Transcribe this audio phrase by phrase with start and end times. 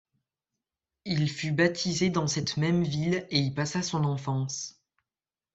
[1.05, 4.81] Il fut baptisé dans cette même ville et y passa son enfance.